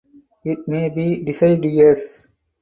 It 0.43 0.67
may 0.67 0.89
be 0.89 1.23
deciduous. 1.23 2.27